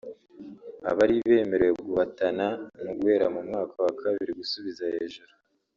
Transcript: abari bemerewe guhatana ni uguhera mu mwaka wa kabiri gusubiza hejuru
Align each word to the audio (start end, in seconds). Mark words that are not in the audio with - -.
abari 0.89 1.15
bemerewe 1.27 1.73
guhatana 1.87 2.45
ni 2.81 2.89
uguhera 2.91 3.25
mu 3.33 3.41
mwaka 3.47 3.75
wa 3.85 3.93
kabiri 4.01 4.31
gusubiza 4.39 4.83
hejuru 4.95 5.33